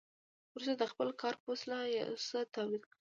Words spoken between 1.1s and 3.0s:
کار په وسیله یو څه تولید کړي